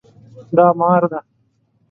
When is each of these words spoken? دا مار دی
دا 0.55 0.67
مار 0.79 1.01
دی 1.11 1.19